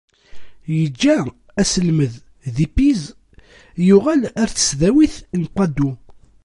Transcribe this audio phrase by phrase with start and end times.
[0.81, 1.17] Iǧǧa
[1.61, 2.13] aselmed
[2.55, 3.11] di Pise,
[3.87, 5.95] yuɣal ar tesdawit n Padoue.